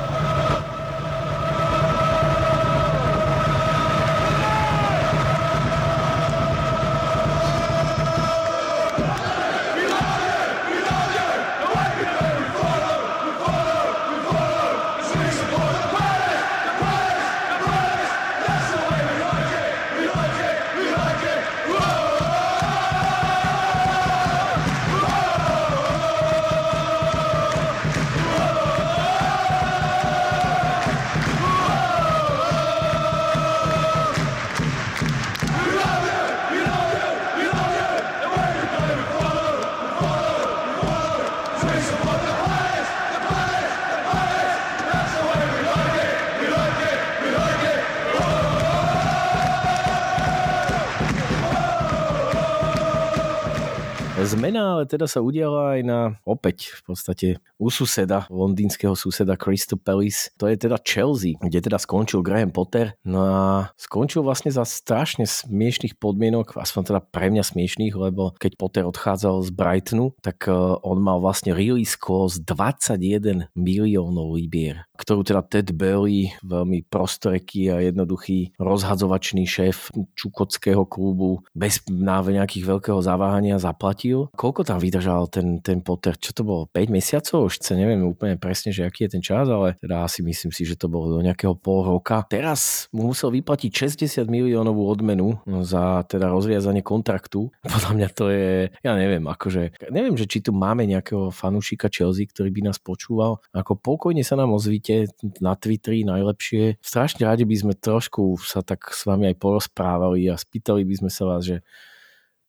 [54.76, 60.28] Ale teda sa udiala aj na opäť v podstate u suseda, londýnskeho suseda Crystal Palace.
[60.36, 62.92] To je teda Chelsea, kde teda skončil Graham Potter.
[63.00, 63.40] No a
[63.80, 69.48] skončil vlastne za strašne smiešných podmienok, aspoň teda pre mňa smiešných, lebo keď Potter odchádzal
[69.48, 70.52] z Brightonu, tak e,
[70.84, 77.80] on mal vlastne release clause 21 miliónov libier, ktorú teda Ted Bailey, veľmi prostoreký a
[77.80, 84.28] jednoduchý rozhadzovačný šéf čukotského klubu bez nejakých veľkého zaváhania zaplatil.
[84.36, 86.18] Koľko tam vydržal ten, ten Potter?
[86.18, 86.66] Čo to bolo?
[86.74, 87.46] 5 mesiacov?
[87.46, 90.66] už chce, neviem úplne presne, že aký je ten čas, ale teda asi myslím si,
[90.66, 92.26] že to bolo do nejakého pol roka.
[92.26, 93.70] Teraz mu musel vyplatiť
[94.02, 97.55] 60 miliónovú odmenu za teda rozviazanie kontraktu.
[97.72, 98.50] Podľa mňa to je,
[98.83, 103.38] ja neviem, akože, neviem, že či tu máme nejakého fanúšika Chelsea, ktorý by nás počúval.
[103.55, 105.07] Ako pokojne sa nám ozvite
[105.38, 106.83] na Twitteri najlepšie.
[106.83, 111.11] Strašne radi by sme trošku sa tak s vami aj porozprávali a spýtali by sme
[111.12, 111.62] sa vás, že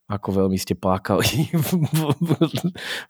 [0.08, 1.70] ako veľmi ste plakali v,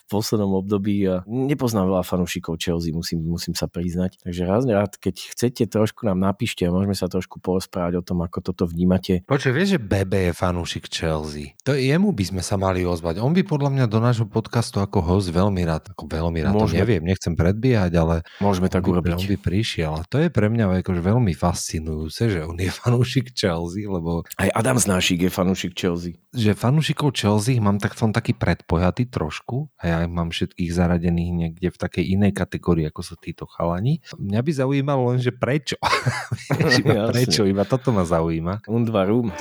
[0.09, 4.17] poslednom období a nepoznám veľa fanúšikov Chelsea, musím, musím sa priznať.
[4.25, 8.25] Takže raz rád, keď chcete, trošku nám napíšte a môžeme sa trošku porozprávať o tom,
[8.25, 9.21] ako toto vnímate.
[9.29, 11.53] Počuj, vieš, že Bebe je fanúšik Chelsea.
[11.69, 13.21] To jemu by sme sa mali ozvať.
[13.21, 16.81] On by podľa mňa do nášho podcastu ako host veľmi rád, ako veľmi rád, môžeme,
[16.81, 19.13] to neviem, nechcem predbiehať, ale môžeme tak on by, urobiť.
[19.13, 19.91] On by prišiel.
[19.93, 24.25] A to je pre mňa akože veľmi fascinujúce, že on je fanúšik Chelsea, lebo...
[24.41, 26.17] Aj Adam Znášik je fanúšik Chelsea.
[26.33, 31.31] Že fanúšik fanúšikov Chelsea mám tak som taký predpojatý trošku a ja mám všetkých zaradených
[31.35, 33.99] niekde v takej inej kategórii, ako sú títo chalani.
[34.15, 35.75] Mňa by zaujímalo len, že prečo.
[37.11, 38.63] prečo, iba toto ma zaujíma.
[38.71, 39.35] Und warum?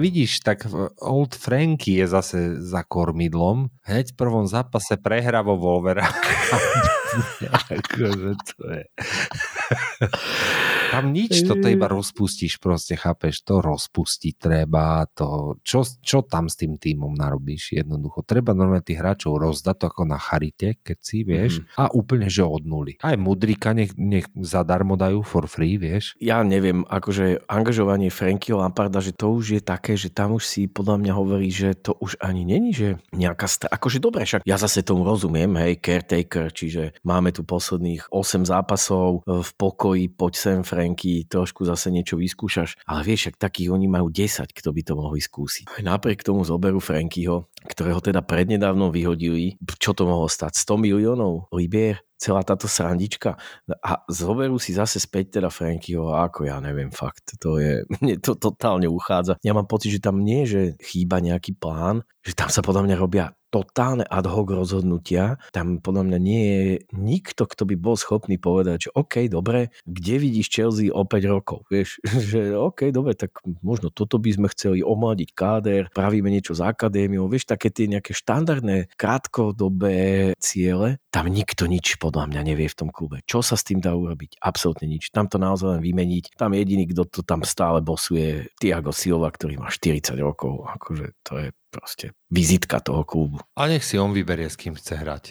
[0.00, 0.66] Vidíš, tak
[1.00, 3.68] Old Franky je zase za kormidlom.
[3.84, 6.08] Hneď v prvom zápase prehra vo Wolvera.
[7.78, 8.84] akože to je...
[10.90, 16.58] Tam nič, to iba rozpustíš proste, chápeš, to rozpustiť treba, to, čo, čo tam s
[16.58, 18.26] tým týmom narobíš jednoducho.
[18.26, 21.78] Treba normálne tých hráčov rozdať to ako na charite, keď si, vieš, mm.
[21.78, 22.98] a úplne, že od nuly.
[23.00, 26.18] Aj mudrika nech, nech zadarmo dajú for free, vieš.
[26.18, 30.66] Ja neviem, akože angažovanie Frankyho Lamparda, že to už je také, že tam už si
[30.66, 34.58] podľa mňa hovorí, že to už ani není, že nejaká, st- akože dobre, však ja
[34.58, 40.58] zase tomu rozumiem, hej, caretaker, čiže máme tu posledných 8 zápasov v pokoji, poď sem
[40.80, 42.80] Franky, trošku zase niečo vyskúšaš.
[42.88, 45.84] Ale vieš, ak takých oni majú 10, kto by to mohol skúsiť.
[45.84, 49.60] Napriek tomu zoberú Frankyho, ktorého teda prednedávno vyhodili.
[49.76, 50.56] Čo to mohlo stať?
[50.56, 52.00] 100 miliónov libier?
[52.20, 53.40] celá táto srandička
[53.80, 58.36] a zoberú si zase späť teda Frankyho ako ja neviem fakt, to je, mne to
[58.36, 59.40] totálne uchádza.
[59.40, 62.96] Ja mám pocit, že tam nie, že chýba nejaký plán, že tam sa podľa mňa
[63.00, 65.42] robia totálne ad hoc rozhodnutia.
[65.50, 70.14] Tam podľa mňa nie je nikto, kto by bol schopný povedať, že OK, dobre, kde
[70.22, 71.66] vidíš Chelsea o 5 rokov?
[71.68, 76.62] Vieš, že OK, dobre, tak možno toto by sme chceli omladiť káder, pravíme niečo z
[76.64, 81.02] akadémiou, vieš, také tie nejaké štandardné krátkodobé ciele.
[81.10, 83.26] Tam nikto nič podľa mňa nevie v tom klube.
[83.26, 84.38] Čo sa s tým dá urobiť?
[84.38, 85.10] Absolútne nič.
[85.10, 86.38] Tam to naozaj len vymeniť.
[86.38, 90.70] Tam jediný, kto to tam stále bosuje, Tiago Silva, ktorý má 40 rokov.
[90.70, 93.38] Akože to je proste vizitka toho klubu.
[93.56, 95.24] A nech si on vyberie, s kým chce hrať.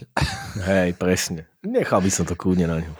[0.63, 1.51] Hej, presne.
[1.61, 2.93] Nechal by som to kľudne na ňu.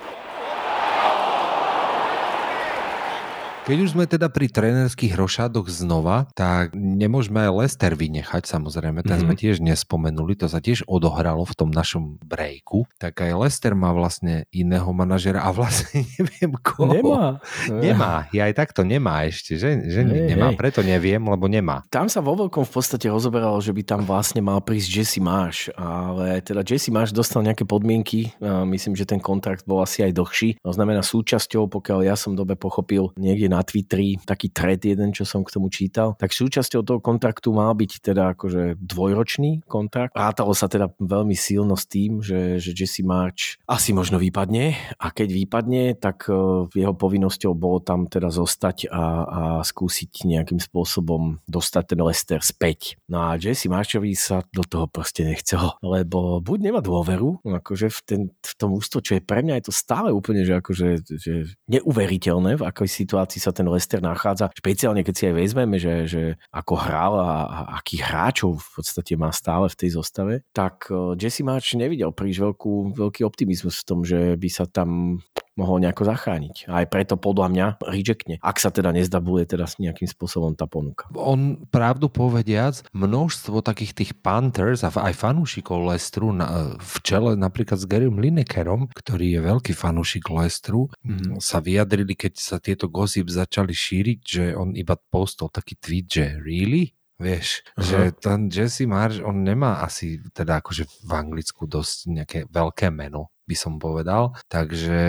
[3.70, 9.30] Keď už sme teda pri trénerských rošádoch znova, tak nemôžeme Lester vynechať, samozrejme, ten mm-hmm.
[9.30, 12.90] sme tiež nespomenuli, to sa tiež odohralo v tom našom breaku.
[12.98, 16.98] Tak aj Lester má vlastne iného manažera a vlastne neviem koho.
[16.98, 17.38] Nemá.
[17.70, 20.58] Nemá, ja aj takto nemá ešte, že, že hey, nemá, hey.
[20.58, 21.86] preto neviem, lebo nemá.
[21.94, 25.70] Tam sa vo veľkom v podstate rozoberalo, že by tam vlastne mal prísť Jesse Marsh,
[25.78, 30.50] ale teda Jesse Marsh dostal nejaké podmienky, myslím, že ten kontrakt bol asi aj dlhší,
[30.58, 35.12] to znamená súčasťou, pokiaľ ja som dobe pochopil, niekde na na Twitteri taký thread jeden,
[35.12, 36.16] čo som k tomu čítal.
[36.16, 40.16] Tak súčasťou toho kontraktu mal byť teda akože dvojročný kontrakt.
[40.16, 45.12] Rátalo sa teda veľmi silno s tým, že, že Jesse March asi možno vypadne a
[45.12, 51.44] keď vypadne, tak e, jeho povinnosťou bolo tam teda zostať a, a skúsiť nejakým spôsobom
[51.50, 52.96] dostať ten Lester späť.
[53.12, 58.00] No a Jesse Marchovi sa do toho proste nechcelo, lebo buď nemá dôveru, akože v,
[58.06, 61.34] ten, v tom ústo, čo je pre mňa je to stále úplne, že akože že
[61.68, 64.52] neuveriteľné, v akej situácii sa ten Lester nachádza.
[64.54, 69.16] Špeciálne keď si aj vezmeme, že, že ako hral a, a akých hráčov v podstate
[69.16, 73.88] má stále v tej zostave, tak eh, Jesse March nevidel príliš veľkú, veľký optimizmus v
[73.88, 75.24] tom, že by sa tam
[75.60, 76.72] mohol nejako zachrániť.
[76.72, 81.12] A aj preto podľa mňa rejectne, ak sa teda nezdabuje teda nejakým spôsobom tá ponuka.
[81.12, 87.76] On pravdu povediac, množstvo takých tých Panthers a aj fanúšikov Lestru na, v čele napríklad
[87.76, 91.44] s Garym Linekerom, ktorý je veľký fanúšik Lestru, mm-hmm.
[91.44, 96.26] sa vyjadrili, keď sa tieto gossip začali šíriť, že on iba postol taký tweet, že
[96.40, 96.96] really?
[97.20, 97.84] Vieš, uh-huh.
[97.84, 103.36] že ten Jesse Marsh, on nemá asi teda akože v Anglicku dosť nejaké veľké meno
[103.50, 104.38] by som povedal.
[104.46, 105.00] Takže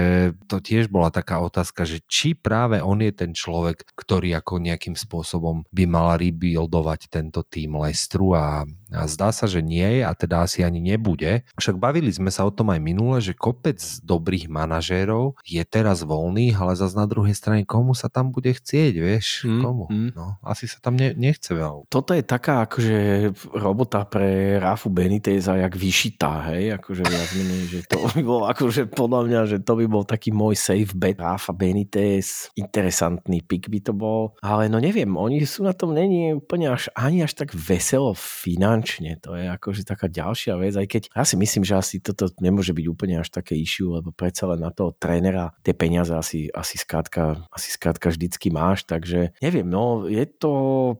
[0.49, 4.97] to tiež bola taká otázka, že či práve on je ten človek, ktorý ako nejakým
[4.97, 10.13] spôsobom by mal rebuildovať tento tým Lestru a, a zdá sa, že nie je a
[10.17, 11.45] teda asi ani nebude.
[11.61, 16.57] Však bavili sme sa o tom aj minule, že kopec dobrých manažérov je teraz voľný,
[16.57, 19.45] ale zase na druhej strane komu sa tam bude chcieť, vieš?
[19.45, 19.85] Hmm, komu?
[19.93, 20.11] Hmm.
[20.17, 21.91] No, asi sa tam ne, nechce veľa.
[21.93, 26.79] Toto je taká akože robota pre Rafu Beniteza jak vyšitá, hej?
[26.79, 30.31] Akože viac menej, že to by bol akože podľa mňa, že to by bol taký
[30.31, 31.19] môj safe bet.
[31.19, 34.39] Rafa Benitez, interesantný pick by to bol.
[34.39, 39.19] Ale no neviem, oni sú na tom není úplne až, ani až tak veselo finančne.
[39.27, 42.71] To je akože taká ďalšia vec, aj keď ja si myslím, že asi toto nemôže
[42.71, 46.79] byť úplne až také issue, lebo predsa len na toho trénera tie peniaze asi, asi
[46.79, 50.53] skrátka, asi skrátka vždycky máš, takže neviem, no je to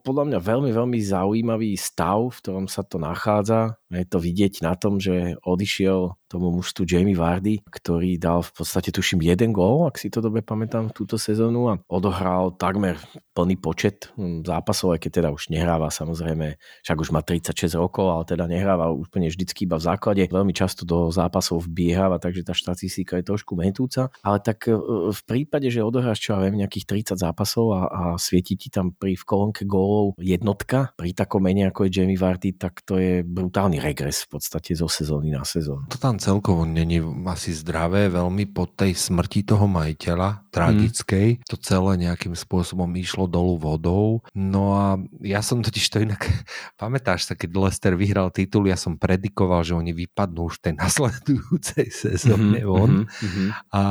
[0.03, 3.80] podľa mňa veľmi, veľmi zaujímavý stav, v ktorom sa to nachádza.
[3.91, 8.95] Je to vidieť na tom, že odišiel tomu mužstvu Jamie Vardy, ktorý dal v podstate
[8.95, 13.03] tuším jeden gól, ak si to dobre pamätám, túto sezónu a odohral takmer
[13.35, 16.55] plný počet hm, zápasov, aj keď teda už nehráva samozrejme,
[16.87, 20.23] však už má 36 rokov, ale teda nehráva úplne vždycky iba v základe.
[20.31, 24.15] Veľmi často do zápasov vbiehava, takže tá štatistika je trošku metúca.
[24.23, 24.79] Ale tak e,
[25.11, 28.95] v prípade, že odohráš čo ja viem, nejakých 30 zápasov a, a svieti ti tam
[28.95, 33.27] pri v kolónke gólov jednotka, pri takom mene ako je Jamie Vardy, tak to je
[33.27, 35.89] brutálny regres v podstate zo sezóny na sezónu.
[35.89, 41.47] To tam celkovo není asi zdravé, veľmi po tej smrti toho majiteľa, tragickej, mm.
[41.47, 44.21] to celé nejakým spôsobom išlo dolu vodou.
[44.35, 44.87] No a
[45.23, 46.21] ja som totiž to inak,
[46.81, 51.89] pamätáš sa, keď Lester vyhral titul, ja som predikoval, že oni vypadnú už tej nasledujúcej
[52.07, 53.09] sezóne mm-hmm, von.
[53.09, 53.49] Mm-hmm.
[53.73, 53.83] A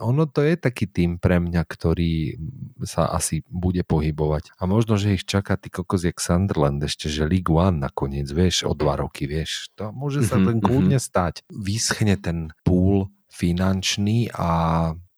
[0.00, 2.36] ono to je taký tým pre mňa, ktorý
[2.84, 4.54] sa asi bude pohybovať.
[4.60, 8.68] A možno, že ich čaká ty kokos jak Sunderland ešte, že League One nakoniec, vieš,
[8.68, 9.72] o dva roky, vieš.
[9.80, 14.50] To môže sa ten kľudne stať vyschne ten púl finančný a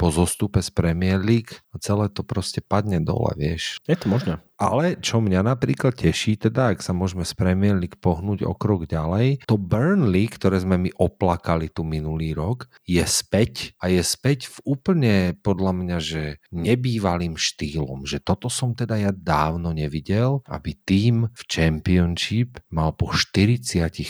[0.01, 3.77] po zostupe z Premier League celé to proste padne dole, vieš.
[3.85, 4.41] Je to možné.
[4.57, 8.89] Ale čo mňa napríklad teší, teda ak sa môžeme z Premier League pohnúť o krok
[8.89, 14.49] ďalej, to Burnley, ktoré sme my oplakali tu minulý rok, je späť a je späť
[14.49, 15.15] v úplne
[15.45, 16.23] podľa mňa, že
[16.57, 23.13] nebývalým štýlom, že toto som teda ja dávno nevidel, aby tým v Championship mal po
[23.13, 23.61] 40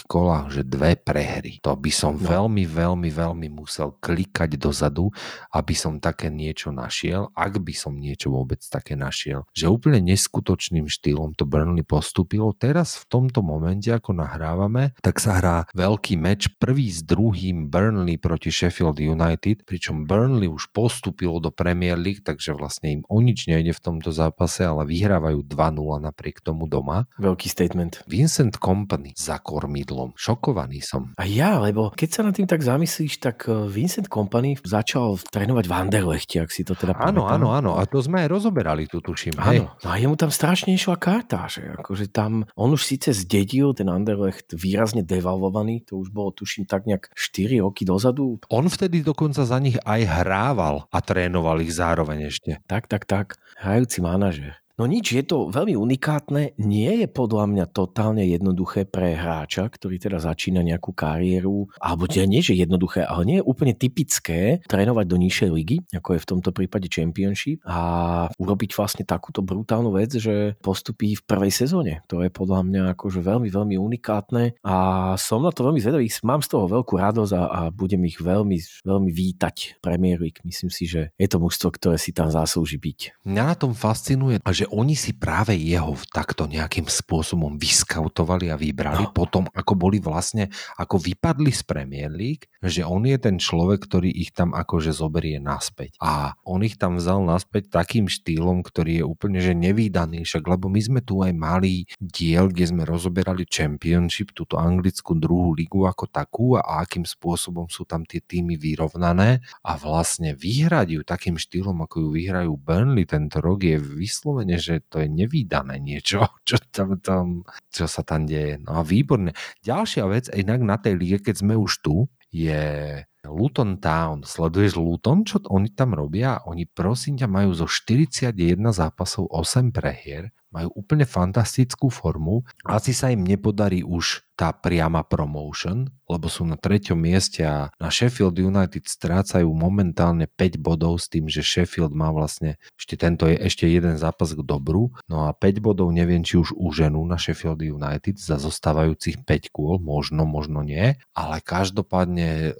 [0.07, 1.59] kolách, že dve prehry.
[1.67, 2.23] To by som no.
[2.23, 5.11] veľmi, veľmi, veľmi musel klikať dozadu,
[5.51, 9.43] aby som také niečo našiel, ak by som niečo vôbec také našiel.
[9.51, 12.53] Že úplne neskôr neskutočným štýlom to Burnley postúpilo.
[12.53, 18.21] Teraz v tomto momente, ako nahrávame, tak sa hrá veľký meč prvý s druhým Burnley
[18.21, 23.49] proti Sheffield United, pričom Burnley už postúpilo do Premier League, takže vlastne im o nič
[23.49, 27.09] nejde v tomto zápase, ale vyhrávajú 2-0 napriek tomu doma.
[27.17, 28.05] Veľký statement.
[28.05, 30.13] Vincent Company za kormidlom.
[30.21, 31.17] Šokovaný som.
[31.17, 35.65] A ja, lebo keď sa nad tým tak zamyslíš, tak eh, Vincent Company začal trénovať
[35.65, 37.81] v Anderlechte, ak si to teda Áno, áno, áno.
[37.81, 39.41] A to sme aj rozoberali, tu tuším.
[39.41, 39.73] Áno.
[39.81, 43.79] No a jemu tam tam strašne išla karta, že akože tam, on už síce zdedil
[43.79, 48.43] ten Anderlecht výrazne devalvovaný, to už bolo tuším tak nejak 4 roky dozadu.
[48.51, 52.59] On vtedy dokonca za nich aj hrával a trénoval ich zároveň ešte.
[52.67, 53.39] Tak, tak, tak.
[53.63, 54.66] Hrajúci manažer.
[54.77, 59.97] No nič, je to veľmi unikátne, nie je podľa mňa totálne jednoduché pre hráča, ktorý
[59.97, 65.17] teda začína nejakú kariéru, alebo nie, že jednoduché, ale nie je úplne typické trénovať do
[65.17, 70.61] nižšej ligy, ako je v tomto prípade Championship a urobiť vlastne takúto brutálnu vec, že
[70.61, 72.05] postupí v prvej sezóne.
[72.13, 74.77] To je podľa mňa akože veľmi, veľmi unikátne a
[75.17, 78.61] som na to veľmi zvedavý, mám z toho veľkú radosť a, a budem ich veľmi,
[78.85, 80.45] veľmi vítať Premier League.
[80.45, 83.25] Myslím si, že je to mužstvo, ktoré si tam zaslúži byť.
[83.25, 88.59] Mňa na tom fascinuje, že že oni si práve jeho takto nejakým spôsobom vyskautovali a
[88.59, 89.15] vybrali No.
[89.15, 94.11] potom, ako boli vlastne, ako vypadli z Premier League, že on je ten človek, ktorý
[94.11, 95.95] ich tam akože zoberie naspäť.
[96.03, 100.67] A on ich tam vzal naspäť takým štýlom, ktorý je úplne že nevýdaný, však lebo
[100.67, 106.11] my sme tu aj mali diel, kde sme rozoberali Championship, túto anglickú druhú ligu ako
[106.11, 111.87] takú a akým spôsobom sú tam tie týmy vyrovnané a vlastne vyhrať ju takým štýlom,
[111.87, 116.99] ako ju vyhrajú Burnley tento rok je vyslovene, že to je nevýdané niečo, čo, tam,
[117.01, 117.27] tam,
[117.71, 118.61] čo sa tam deje.
[118.61, 119.33] No a výborne.
[119.63, 121.97] Ďalšia vec, inak na tej lige, keď sme už tu,
[122.35, 124.23] je Luton Town.
[124.25, 126.41] Sleduješ Luton, čo oni tam robia?
[126.47, 128.33] Oni prosím ťa majú zo 41
[128.73, 132.47] zápasov 8 prehier, majú úplne fantastickú formu.
[132.65, 137.89] Asi sa im nepodarí už tá priama promotion, lebo sú na treťom mieste a na
[137.89, 143.41] Sheffield United strácajú momentálne 5 bodov s tým, že Sheffield má vlastne ešte tento je
[143.41, 144.93] ešte jeden zápas k dobru.
[145.09, 149.81] No a 5 bodov neviem, či už uženú na Sheffield United za zostávajúcich 5 kôl,
[149.81, 152.51] možno, možno nie, ale každopádne e,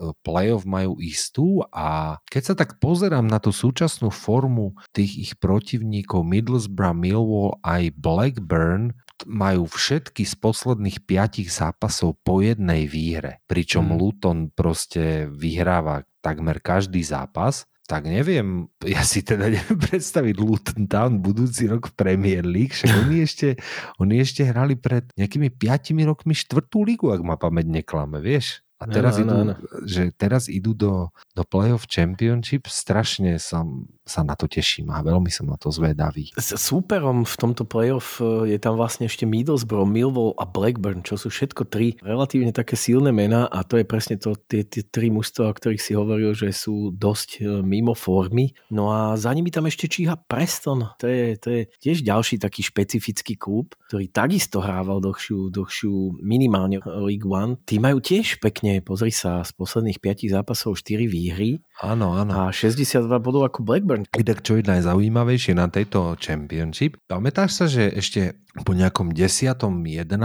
[0.57, 6.25] playoff majú istú a keď sa tak pozerám na tú súčasnú formu tých ich protivníkov
[6.25, 8.97] Middlesbrough, Millwall aj Blackburn,
[9.29, 13.97] majú všetky z posledných piatich zápasov po jednej výhre, pričom Mm.
[13.97, 21.23] Luton proste vyhráva takmer každý zápas, tak neviem, ja si teda neviem predstaviť Luton Town
[21.23, 23.57] budúci rok v Premier League, však oni ešte,
[24.03, 28.66] oni ešte hrali pred nejakými 5 rokmi štvrtú ligu, ak ma pamäť neklame, vieš?
[28.77, 29.55] A teraz, Áno, idú, áno,
[29.89, 35.29] že teraz idú do, do Playoff Championship, strašne som, sa na to teším a veľmi
[35.35, 36.31] som na to zvedavý.
[36.39, 41.19] S súperom v tomto playoff e, je tam vlastne ešte Middlesbrough, Millwall a Blackburn, čo
[41.19, 45.11] sú všetko tri relatívne také silné mená a to je presne to, tie, tie tri
[45.11, 48.55] mužstva, o ktorých si hovoril, že sú dosť e, mimo formy.
[48.71, 50.87] No a za nimi tam ešte číha Preston.
[51.03, 56.79] To je, to je tiež ďalší taký špecifický klub, ktorý takisto hrával dlhšiu, dlhšiu minimálne
[57.03, 57.59] League One.
[57.67, 62.33] Tí majú tiež pekne, pozri sa, z posledných 5 zápasov 4 výhry Áno, áno.
[62.33, 64.09] a 62 bodov ako Blackburn.
[64.15, 69.53] Inak čo je najzaujímavejšie na tejto Championship, pamätáš sa, že ešte po nejakom 10.
[69.53, 70.17] 11.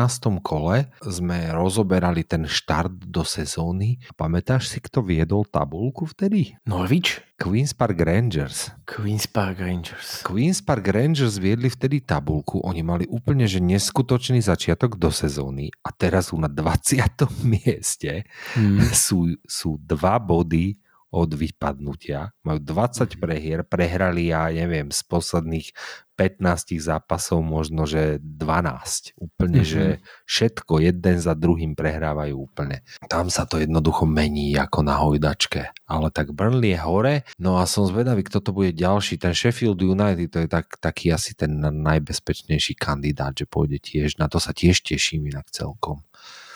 [0.43, 3.99] kole sme rozoberali ten štart do sezóny.
[4.15, 6.55] Pamätáš si, kto viedol tabulku vtedy?
[6.63, 7.19] Norwich?
[7.41, 8.69] Queen's Park Rangers.
[8.85, 10.21] Queen's Park Rangers.
[10.21, 15.89] Queen's Park Rangers viedli vtedy tabulku, oni mali úplne že neskutočný začiatok do sezóny a
[15.89, 17.01] teraz sú na 20.
[17.51, 18.83] mieste, Hmm.
[18.91, 20.75] sú, sú dva body
[21.11, 25.67] od vypadnutia, majú 20 prehier, prehrali ja neviem z posledných
[26.15, 29.11] 15 zápasov možno, že 12.
[29.17, 29.67] Úplne, Mhm.
[29.67, 29.83] že
[30.29, 32.85] všetko jeden za druhým prehrávajú úplne.
[33.09, 35.73] Tam sa to jednoducho mení ako na hojdačke.
[35.89, 39.17] Ale tak Burnley je hore, no a som zvedavý, kto to bude ďalší.
[39.17, 44.15] Ten Sheffield United to je tak, taký asi ten najbezpečnejší kandidát, že pôjde tiež.
[44.21, 46.05] Na to sa tiež teším inak celkom.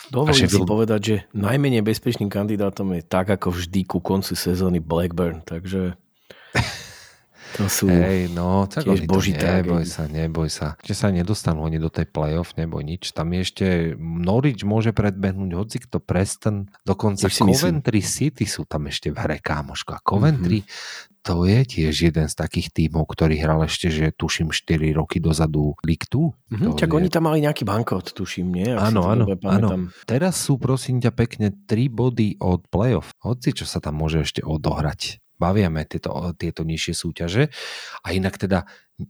[0.09, 5.41] Dovolím si povedať, že najmenej bezpečným kandidátom je tak ako vždy ku koncu sezóny Blackburn,
[5.41, 5.97] takže
[7.55, 7.87] to sú...
[7.91, 10.75] Hej, no, tak tiež boží neboj sa, neboj sa.
[10.83, 13.15] Že sa nedostanú oni do tej playoff, neboj nič.
[13.15, 13.65] Tam je ešte
[13.97, 17.79] Norwich môže predbehnúť hoci kto Preston, dokonca si myslím.
[17.79, 19.95] Coventry City sú tam ešte v hre, kámoško.
[19.95, 20.67] A Coventry, Mhm.
[21.25, 25.73] To je tiež jeden z takých tímov, ktorý hral ešte, že tuším 4 roky dozadu
[25.81, 26.37] League 2.
[26.53, 28.69] Mhm, To čak je- oni tam mali nejaký bankrot, tuším, nie?
[28.69, 29.89] Ak Áno, áno, pamätám.
[30.05, 33.09] Teraz sú prosím ťa pekne 3 body od playoff.
[33.25, 35.17] Hoci čo sa tam môže ešte odohrať.
[35.35, 37.51] Baviame tieto, tieto nižšie súťaže.
[38.07, 38.63] A inak teda,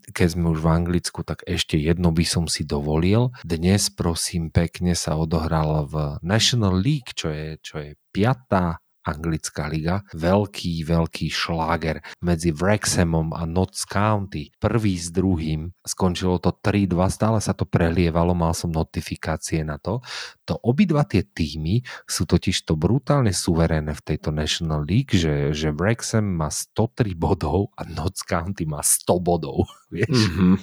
[0.09, 3.29] keď sme už v Anglicku, tak ešte jedno by som si dovolil.
[3.45, 10.01] Dnes prosím pekne sa odohral v National League, čo je, čo je piatá anglická liga.
[10.17, 14.49] Veľký, veľký šláger medzi Wrexhamom a Notts County.
[14.57, 15.69] Prvý s druhým.
[15.85, 20.01] Skončilo to 3-2, stále sa to prelievalo, mal som notifikácie na to.
[20.49, 25.69] To obidva tie týmy sú totiž to brutálne suverénne v tejto National League, že, že
[25.69, 29.69] Wrexham má 103 bodov a Notts County má 100 bodov.
[29.93, 30.33] Vieš?
[30.33, 30.57] Mhm.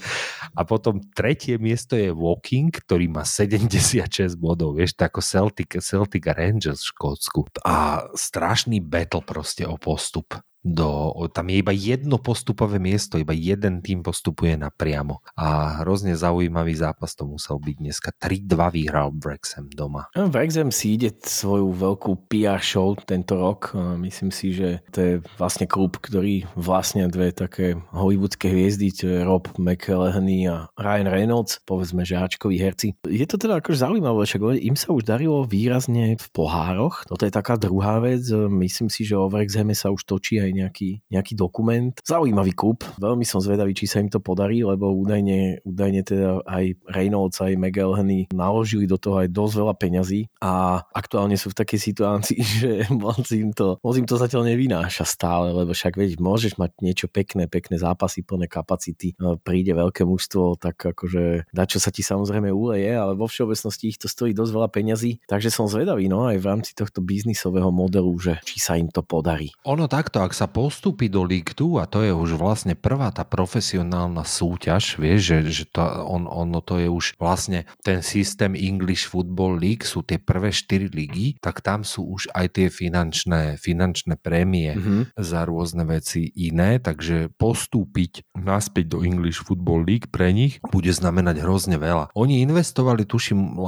[0.58, 6.24] A potom tretie miesto je Walking, ktorý má 76 bodov, vieš, tak ako Celtic, Celtic
[6.24, 7.40] a Rangers v Škótsku.
[7.68, 10.40] A strašný battle proste o postup.
[10.62, 15.18] Do, tam je iba jedno postupové miesto, iba jeden tým postupuje napriamo.
[15.34, 18.08] A hrozne zaujímavý zápas to musel byť dneska.
[18.14, 20.06] 3-2 vyhral Brexham doma.
[20.14, 23.74] No, Wrexham si ide svoju veľkú PR show tento rok.
[23.98, 29.18] Myslím si, že to je vlastne klub, ktorý vlastne dve také hollywoodske hviezdy, to je
[29.26, 32.94] Rob McElhenney a Ryan Reynolds, povedzme, že Ačkoví herci.
[33.02, 37.02] Je to teda akože zaujímavé, však im sa už darilo výrazne v pohároch.
[37.10, 38.22] Toto je taká druhá vec.
[38.30, 41.92] Myslím si, že o Wrexhame sa už točí aj nejaký, nejaký dokument.
[42.04, 46.64] Zaujímavý klub, veľmi som zvedavý, či sa im to podarí, lebo údajne, údajne teda aj
[46.92, 51.80] Reynolds, aj McElhenney naložili do toho aj dosť veľa peňazí a aktuálne sú v takej
[51.80, 56.60] situácii, že moc im to, moc im to zatiaľ nevynáša stále, lebo však veď môžeš
[56.60, 61.80] mať niečo pekné, pekné zápasy, plné kapacity, no, príde veľké mužstvo, tak akože dá čo
[61.80, 65.70] sa ti samozrejme uleje, ale vo všeobecnosti ich to stojí dosť veľa peňazí, takže som
[65.70, 69.52] zvedavý, no aj v rámci tohto biznisového modelu, že či sa im to podarí.
[69.68, 73.26] Ono takto, ak sa postupí do League 2 a to je už vlastne prvá tá
[73.26, 79.10] profesionálna súťaž, vieš, že, že to, on, ono to je už vlastne ten systém English
[79.10, 84.18] Football League, sú tie prvé 4 ligy, tak tam sú už aj tie finančné, finančné
[84.20, 85.02] prémie mm-hmm.
[85.18, 91.42] za rôzne veci iné, takže postúpiť naspäť do English Football League pre nich bude znamenať
[91.42, 92.14] hrozne veľa.
[92.16, 93.58] Oni investovali, tuším,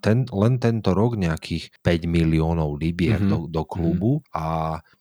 [0.00, 3.32] ten, len tento rok nejakých 5 miliónov libier mm-hmm.
[3.32, 4.34] do, do klubu mm-hmm.
[4.34, 4.46] a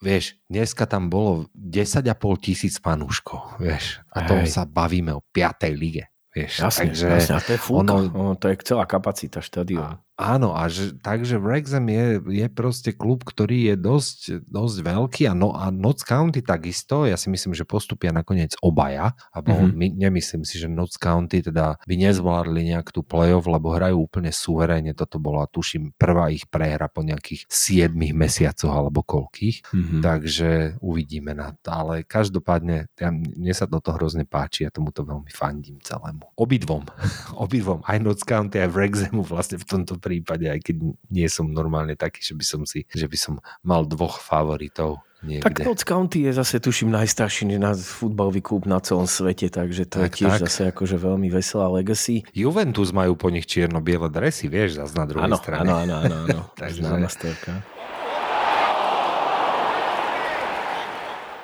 [0.01, 5.74] vieš, dneska tam bolo 10,5 tisíc fanúškov, vieš, a to sa bavíme o 5.
[5.74, 6.05] lige.
[6.30, 9.97] Vieš, jasne, takže jasne, a to je fúka, ono, ono, to je celá kapacita štadiónu.
[10.18, 15.38] Áno, a že, takže Wrexham je, je proste klub, ktorý je dosť, dosť veľký a,
[15.38, 19.78] no, a Notts County takisto, ja si myslím, že postupia nakoniec obaja, a mm-hmm.
[19.78, 24.34] my, nemyslím si, že Notts County teda by nezvládli nejak tú playoff, lebo hrajú úplne
[24.34, 30.01] suverénne, toto bola tuším prvá ich prehra po nejakých 7 mesiacoch alebo koľkých, mm-hmm.
[30.01, 35.30] takže uvidíme na to, ale každopádne ja, mne sa toto hrozne páči, ja tomuto veľmi
[35.30, 36.34] fandím celému.
[36.34, 36.89] Obidvom,
[37.45, 40.76] obidvom, aj Notts County, aj Wrexhamu vlastne v tomto prípade, aj keď
[41.12, 45.03] nie som normálne taký, že by som si, že by som mal dvoch favoritov.
[45.18, 45.49] Niekde.
[45.49, 50.05] Tak Notts County je zase, tuším, najstarší na futbalový klub na celom svete, takže to
[50.05, 50.41] tak, je tiež tak.
[50.45, 52.22] zase akože veľmi veselá legacy.
[52.38, 55.66] Juventus majú po nich čierno-biele dresy, vieš, zase na druhej ano, strane.
[55.66, 56.41] Áno, áno, áno, áno.
[56.62, 56.86] takže...
[56.86, 57.10] Známa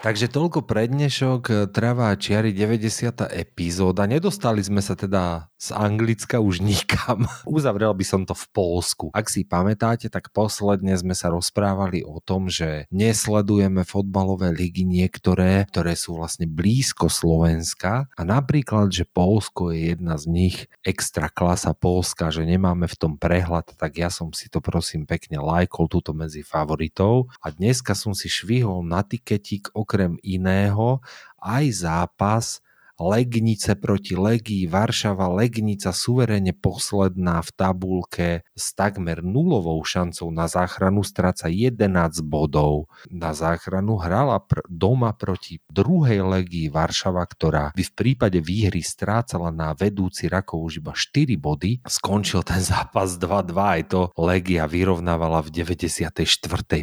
[0.03, 3.23] Takže toľko prednešok, Trava a čiary 90.
[3.39, 4.03] epizóda.
[4.03, 7.23] Nedostali sme sa teda z Anglicka už nikam.
[7.47, 9.07] Uzavrel by som to v Polsku.
[9.15, 15.63] Ak si pamätáte, tak posledne sme sa rozprávali o tom, že nesledujeme fotbalové ligy niektoré,
[15.71, 21.71] ktoré sú vlastne blízko Slovenska a napríklad, že Polsko je jedna z nich, extra klasa
[21.71, 26.11] Polska, že nemáme v tom prehľad, tak ja som si to prosím pekne lajkol túto
[26.11, 30.99] medzi favoritov a dneska som si švihol na tiketík okrem iného
[31.43, 32.62] aj zápas
[33.01, 41.01] Legnice proti Legii, Varšava, Legnica suverene posledná v tabulke s takmer nulovou šancou na záchranu,
[41.01, 42.85] stráca 11 bodov.
[43.09, 49.49] Na záchranu hrala pr- doma proti druhej Legii Varšava, ktorá by v prípade výhry strácala
[49.49, 51.81] na vedúci Rakov už iba 4 body.
[51.89, 56.29] Skončil ten zápas 2-2, aj to Legia vyrovnávala v 94.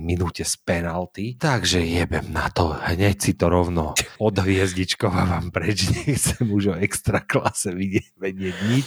[0.02, 1.38] minúte z penalty.
[1.38, 7.72] Takže jebem na to, hneď si to rovno odhviezdičkovávam preč nechcem už o extra klase
[7.76, 8.86] vidieť, vedieť nič.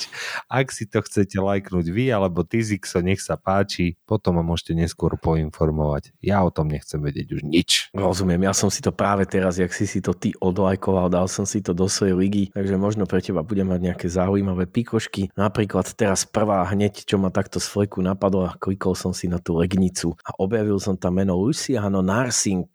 [0.49, 4.73] Ak si to chcete lajknúť vy, alebo ty Zixo, nech sa páči, potom ma môžete
[4.73, 6.15] neskôr poinformovať.
[6.23, 7.69] Ja o tom nechcem vedieť už nič.
[7.93, 11.45] Rozumiem, ja som si to práve teraz, jak si si to ty odlajkoval, dal som
[11.45, 15.29] si to do svojej ligy, takže možno pre teba budem mať nejaké zaujímavé pikošky.
[15.37, 19.37] Napríklad teraz prvá hneď, čo ma takto z fleku napadlo a klikol som si na
[19.37, 22.69] tú legnicu a objavil som tam meno Luciano Narsing.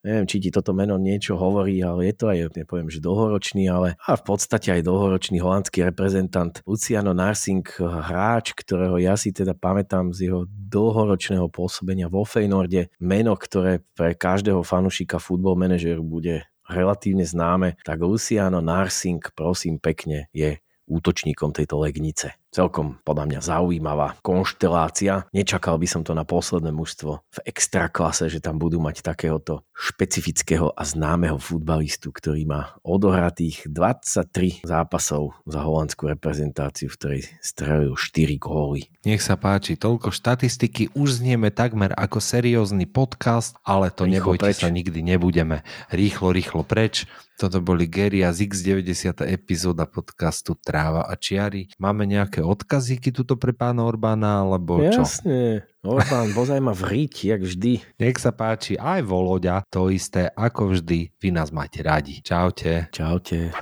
[0.00, 3.98] neviem, či ti toto meno niečo hovorí, ale je to aj, nepoviem, že dlhoročný, ale
[4.06, 10.14] a v podstate aj dlhoročný holandský reprezentant Luciano Narsing, hráč, ktorého ja si teda pamätám
[10.14, 17.26] z jeho dlhoročného pôsobenia vo Feynorde, meno, ktoré pre každého fanušika futbol manažeru bude relatívne
[17.26, 22.36] známe, tak Luciano Narsing, prosím pekne, je útočníkom tejto legnice.
[22.54, 25.26] Celkom podľa mňa zaujímavá konštelácia.
[25.34, 30.70] Nečakal by som to na posledné mužstvo v extraklase, že tam budú mať takéhoto špecifického
[30.70, 38.38] a známeho futbalistu, ktorý má odohratých 23 zápasov za holandskú reprezentáciu, v ktorej strelil 4
[38.38, 38.86] góly.
[39.02, 44.54] Nech sa páči, toľko štatistiky, už znieme takmer ako seriózny podcast, ale to rýchlo nebojte
[44.54, 44.62] preč.
[44.62, 45.66] sa, nikdy nebudeme.
[45.90, 47.10] Rýchlo, rýchlo preč.
[47.34, 51.66] Toto boli Gary a X90 epizóda podcastu Tráva a čiary.
[51.82, 55.02] Máme nejaké odkazíky tuto pre pána Orbána, alebo čo?
[55.02, 55.64] Jasne.
[55.84, 57.80] Orbán vozaj ma v ríti, jak vždy.
[58.00, 61.12] Nech sa páči, aj Voloďa, to isté, ako vždy.
[61.20, 62.24] Vy nás máte radi.
[62.24, 62.88] Čaute.
[62.92, 63.52] Čaute.